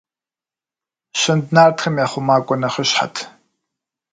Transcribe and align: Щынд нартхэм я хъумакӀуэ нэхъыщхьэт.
Щынд 1.19 1.45
нартхэм 1.55 1.95
я 2.03 2.07
хъумакӀуэ 2.11 2.55
нэхъыщхьэт. 2.61 3.15